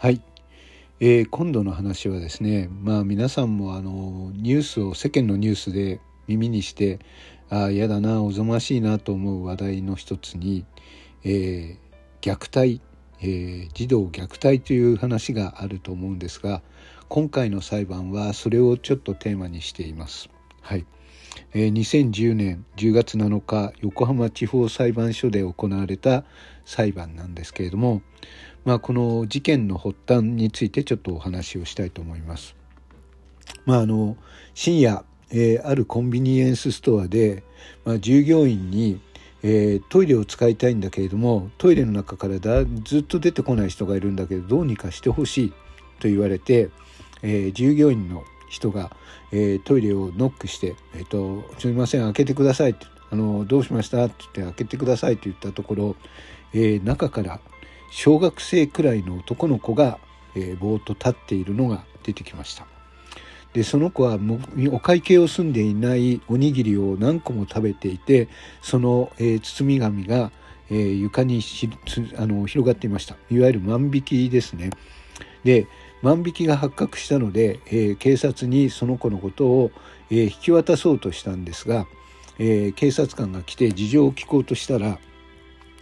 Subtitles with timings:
[0.00, 0.22] はい、
[1.00, 7.00] えー、今度の話はですねまあ皆さんもあのニュースを世間のニュースで耳にして
[7.50, 10.64] ああ嫌だなおぞましいなと思う話題の一つに、
[11.24, 11.78] えー、
[12.20, 12.80] 虐待、
[13.20, 16.62] えー、児童虐待という話があると思うんですが
[17.08, 20.30] 今回の裁判はそれをちょっとテーマにしています。
[20.60, 20.86] はい
[21.54, 26.24] えー、2010年10月7日横浜地方裁判所で行われた
[26.64, 28.02] 裁判なんですけれども
[28.68, 32.54] まあ、この事件の発端についてちょっとお話をしたいと思います。
[33.64, 34.18] まあ、あの
[34.52, 37.44] 深夜、えー、あるコンビニエンスストアで、
[37.86, 39.00] まあ、従業員に、
[39.42, 45.52] えー、トイレを使いたいんだけれどもトイレの中からだずっと出てこない人がいるんだけどどうにかしてほしい
[45.98, 46.68] と言われて、
[47.22, 48.90] えー、従業員の人が、
[49.32, 55.96] えー、トイレをノックして「えーと、すみません開けてください」ってあの「どうしました?」って言って「開けてください」と言ったところ、
[56.52, 57.40] えー、中から
[57.90, 59.98] 「小学生くらいの男の子が、
[60.34, 62.66] えー、ぼーっと立っているのが出てきました
[63.52, 64.18] でその子は
[64.70, 68.28] お会計を済んでいないおにぎりを何個も食べていて
[68.60, 70.30] その、えー、包み紙が、
[70.70, 71.40] えー、床に
[72.16, 74.70] あの広がっていましたいわゆる万引きですね
[75.44, 75.66] で
[76.02, 79.70] 万引きが発覚したので、えー、警察にその子のことを、
[80.10, 81.86] えー、引き渡そうとしたんですが、
[82.38, 84.98] えー、警察官が来て事情を聞こうとしたら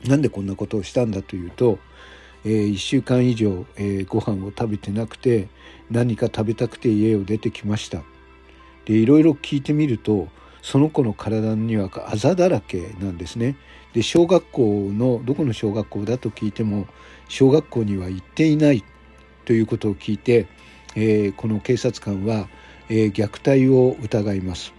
[0.07, 1.79] なんでこんなことをしたんだというと
[2.47, 5.49] えー、1週間以上、えー、ご飯を食べてなくて
[5.91, 8.05] 何か食べたくて家を出てきました。
[8.85, 10.29] でいろいろ聞いてみると
[10.63, 13.57] その子の体にはあざだらけなんですね。
[13.95, 16.87] で小学校のどこの小学校だと聞いても
[17.29, 18.85] 小学校には行っていない
[19.47, 20.47] ということを聞いて、
[20.95, 22.49] えー、この警察官は、
[22.91, 24.75] えー、虐待を疑います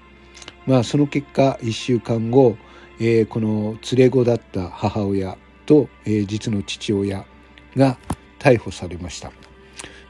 [0.67, 2.57] まあその結果1週間後、
[2.99, 7.25] えー、この連れ子だった母親と、えー、実の父親
[7.75, 7.97] が
[8.39, 9.31] 逮捕されました。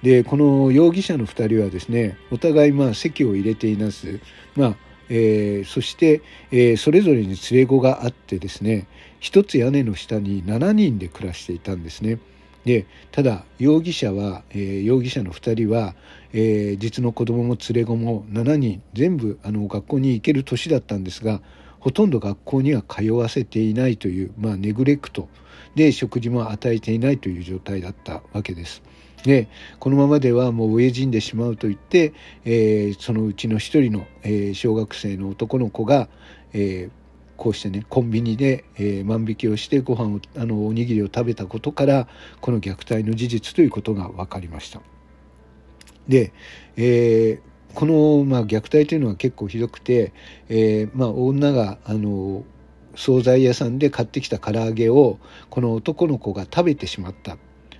[0.03, 4.19] でこの容疑者の2人はですねお互いまあ籍を入れています、
[4.55, 4.75] まあ
[5.09, 6.21] えー、そして、
[6.51, 8.87] え、それぞれに連れ子があってですね
[9.19, 12.19] 一つ屋根の下に7人で暮らしていたんですね。
[12.67, 15.95] でただ容疑者は、えー、容疑者の2人は、
[16.33, 21.41] えー、実の子供も連れ子も7人全部あの学校に行ける年だったんですが
[21.79, 25.29] ほとんど学校には通わせていないという、まあ、ネグレクト
[25.75, 28.83] で食事も与えていないという状態だったわけです。
[29.23, 29.47] で
[29.79, 32.13] このままではもう飢え死んでしまうと言って、
[32.43, 36.09] えー、そのうちの一人の、えー、小学生の男の子が、
[36.53, 36.91] えー、
[37.37, 42.07] こうしてねコンビニで、え万引きをしてご飯をあのおにぎりを食べたことから
[42.41, 44.81] この虐待の事実ということが分かりました。
[46.07, 46.33] で、
[46.75, 47.39] え
[47.73, 50.13] この、まあ、虐待というのは結構ひどくて、
[50.49, 52.43] えまあ、女があの
[52.95, 55.19] 惣菜屋さんで買ってきた唐揚げを
[55.49, 57.37] この男の子が食べてしまった、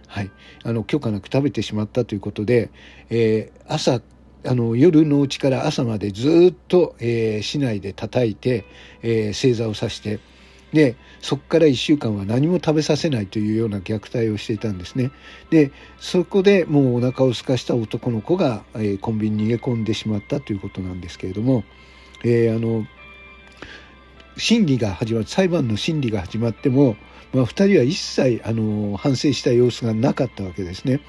[0.07, 0.31] はい、
[0.63, 2.69] あの許可なく食べてしまったということで、
[3.09, 4.01] えー、朝
[4.46, 8.66] あの夜のうちから朝までずっと、えー、市内で叩いて、
[9.02, 10.20] えー、正座をさして
[10.74, 15.12] でそこから1週間は何も食べさせないというような虐待をしていたんですね
[15.50, 21.64] でそこでもうお腹を空かした男の子が、えー、コンビニに逃げ込んでしまったということなんですけれども、
[22.24, 22.86] えー、あの
[24.38, 26.96] 審理が始まる裁判の審理が始まっても、
[27.34, 31.02] まあ、2人は一切あの反省した様子がなかったわけですね。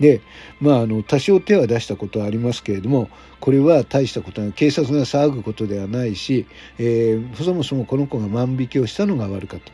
[0.00, 0.20] で、
[0.60, 3.08] まあ、あの多少手は出したことはありますけれども
[3.40, 6.46] これは大したことは警察が騒ぐことではないし、
[6.78, 9.72] えー、そもそもこの子が万引きをしたのが悪かった。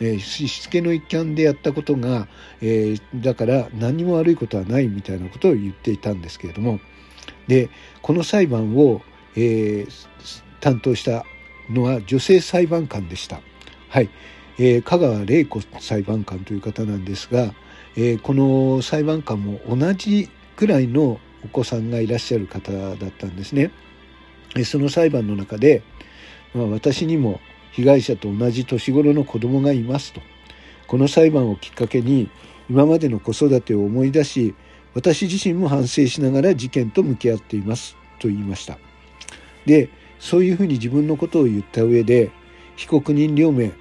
[0.00, 2.26] えー、しつけの一環でやったことが、
[2.60, 6.80] えー、だから何も悪いことはないみたいなことを言っていたんですけれども
[7.46, 7.70] で
[8.02, 9.02] この裁判を、
[9.36, 10.08] えー、
[10.60, 11.24] 担当した
[11.70, 13.40] のは女性裁判官でした。
[13.88, 14.10] はい、
[14.58, 17.54] えー、香川玲子裁判官という方なんですが、
[17.96, 23.70] えー、この裁判官も同じくらいのお子さんがいらっしゃる方だったんですね。
[24.64, 25.82] その裁判の中で、
[26.54, 27.40] まあ、私にも
[27.72, 30.20] 被害者と同じ年頃の子供がいますと。
[30.86, 32.28] この裁判をきっかけに
[32.68, 34.54] 今までの子育てを思い出し
[34.94, 38.78] 私自身も反省しながら事件と向き合っていますと言いました。
[39.66, 39.88] で
[40.18, 42.30] そういうふうに自分のことを言った上で
[42.76, 43.72] 被告人両名、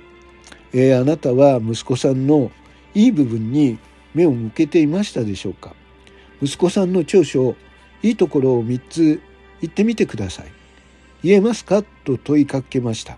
[0.74, 2.52] えー、あなたは息子さんの
[2.96, 3.78] いい部分に
[4.14, 5.76] 目を向けていましたでしょうか？
[6.42, 7.56] 息子さんの長所
[8.02, 9.22] いいところを3つ
[9.62, 10.48] 言ってみてください。
[11.24, 11.84] 言えますか？
[12.04, 13.18] と問いかけました。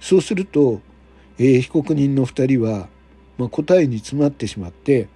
[0.00, 0.80] そうすると、
[1.38, 2.88] えー、被告人の2人は、
[3.38, 5.08] まあ、答えに詰まってしまって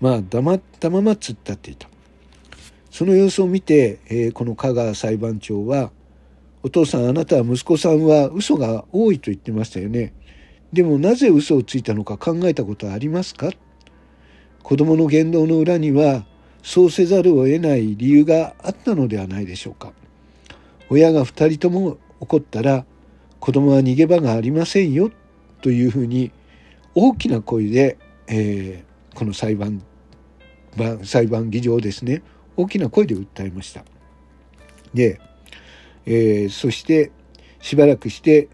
[0.00, 1.88] まあ黙ったまま突っ立っていた。
[2.90, 5.90] その様子を見て、えー、この香川裁判長は
[6.62, 10.14] お父さんあなたは息子さんは嘘が多いと言ってましたよね。
[10.72, 13.50] でもなぜ嘘をついたのか考えたことはありますか？
[14.64, 16.24] 子供の言動の裏には
[16.62, 19.92] そうせざるを得ない理由があったのではないでしょうか。
[20.88, 22.86] 親が2人とも怒ったら
[23.40, 25.10] 子供は逃げ場がありませんよ
[25.60, 26.32] というふうに
[26.94, 29.82] 大きな声で、えー、この裁判
[31.04, 32.22] 裁判議場ですね
[32.56, 33.84] 大きな声で訴えました。
[34.94, 35.20] で、
[36.06, 37.12] えー、そして
[37.60, 38.48] しばらくして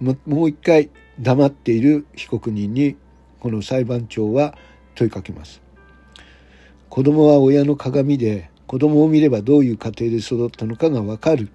[0.00, 0.88] もう一回
[1.20, 2.96] 黙っている被告人に
[3.40, 4.56] この裁判長は
[5.00, 5.62] 問いかけます
[6.88, 11.46] 子供は親の鏡で子供を見ればどういう家庭で育ったのかがわかる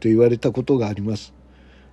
[0.00, 1.34] と言われたことがあります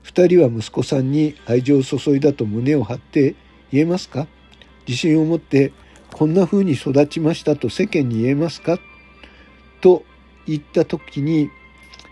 [0.02, 3.36] 二人は息子さんに愛情を注いだと胸を張って
[3.72, 4.28] 言えますか？
[4.86, 5.72] 自信を持って
[6.12, 8.80] こんな風に育ちましたと世間に言えますか？
[9.82, 10.04] と
[10.46, 11.50] 言った時に、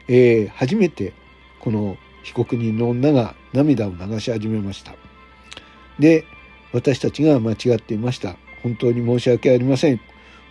[0.08, 1.14] えー、初めて
[1.60, 4.96] この被告人の女が涙を流し始めました。
[6.00, 6.24] で、
[6.72, 8.38] 私たちが間違っていました。
[8.64, 10.00] 本当に申し訳ありません。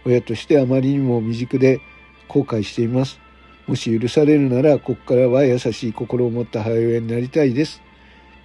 [0.04, 1.80] 親としてあまりにも未熟で
[2.28, 3.20] 後悔しています。
[3.66, 7.82] もし許されるなら、ここからは優しい心を持った母親になりたいです。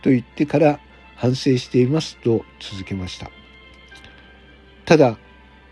[0.01, 0.79] と言ってから
[1.15, 3.31] 反省していますと続けました。
[4.85, 5.17] ただ、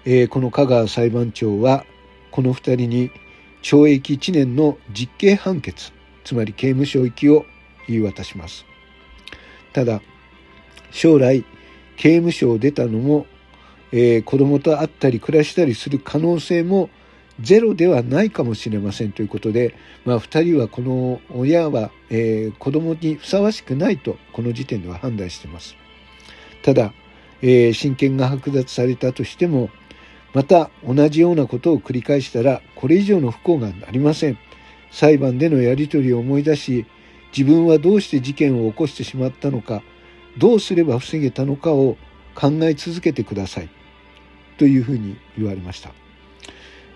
[0.06, 1.86] えー、この香川裁判長は、
[2.32, 3.12] この二人に
[3.62, 5.92] 懲役1年の実刑判決、
[6.24, 7.46] つまり刑務所行きを
[7.88, 8.66] 言い渡します。
[9.72, 10.02] ただ、
[10.92, 11.46] 将来、
[11.98, 13.28] 刑務所を出たのも、
[13.94, 16.90] えー、子供と会ったり暮らしたりする可能性も
[17.40, 25.76] ゼロではないかもしれませんということで、まあ、2人はこの親は、えー、子供にふさわしくないとこの時点では判断しています。
[26.64, 26.92] ただ、
[27.42, 29.70] えー、親権が剥奪されたとしても
[30.34, 34.38] また同じようなことを繰り返したらこれ以上の不幸がありません。
[34.94, 36.86] 裁判でのやり取りを思い出し
[37.36, 39.82] 自分はどうして事件を起こしてしまったのか
[40.38, 41.98] どうすれば防げたのかを
[42.36, 43.70] 考え続けてください
[44.58, 45.92] というふうに言われました。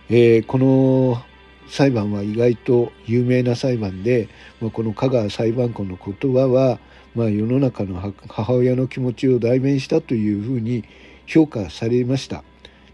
[0.09, 1.21] えー、この
[1.69, 4.29] 裁判は意外と有名な裁判で、
[4.61, 6.79] まあ、この香川裁判官の言葉は、
[7.13, 10.85] まあ、世の中の母親の気持ちを代弁したというふうに
[11.25, 12.43] 評価されました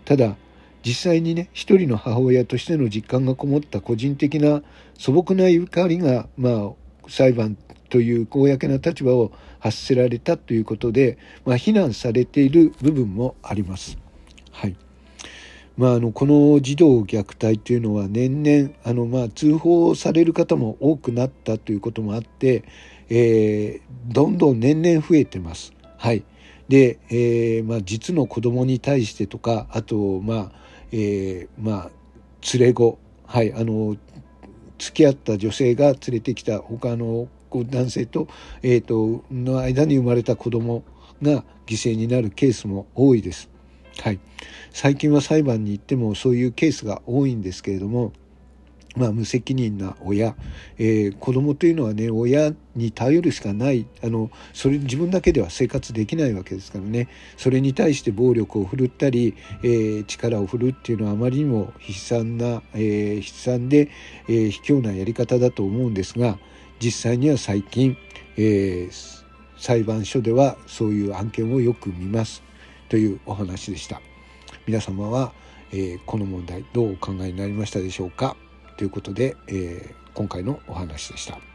[0.06, 0.36] ただ
[0.84, 4.64] 実際にね一人の母親としての実感がこもった個人的な
[4.98, 6.72] 素朴な怒りが、まあ、
[7.08, 7.58] 裁判
[7.90, 14.03] という公な立場を発せられたということで、まあ、非難されている部分もあります。
[14.54, 14.78] はい
[15.76, 22.64] まあ、あのこの児童虐待というのは年々あの、まあ、通報される方も多くなったということもあって、
[23.10, 25.74] えー、どんどん年々増えてます。
[25.98, 26.24] はい
[26.70, 30.52] で、えーまあ、実の子供に対してとかあと、まあ
[30.92, 31.92] えーまあ、
[32.58, 33.98] 連れ子、はい、あの
[34.78, 38.28] 付き合った女性が連れてきた他の男性と,、
[38.62, 40.84] えーとの間に生まれた子供
[41.22, 43.53] が犠牲になるケースも多いです。
[44.00, 44.20] はい、
[44.72, 48.12] 最近は裁判に行ってもそういうケースが多いんですけれども、
[48.96, 50.36] まあ、無責任な親、
[50.78, 53.88] えー、子供というのはね親に頼るしかない。
[54.04, 57.08] あのそれ自分だけでは生活できないわけですからね。
[57.38, 63.90] それに対して暴力を振るったり、えー、力を振るっていうのはあまりにも悲惨な、えー、悲惨で、
[64.28, 66.38] えー、卑怯なやり方だと思うんですが
[66.80, 67.98] 実際には最近、
[68.38, 69.24] えー、
[69.58, 72.43] 裁判所ではそういう案件をよく見ます。
[72.94, 74.04] というお話でした
[74.68, 75.34] 皆様は、
[75.72, 78.38] えー、この問題どうお考えになりましたでしょうか？
[78.78, 81.53] ということで、えー、今回のお話でした。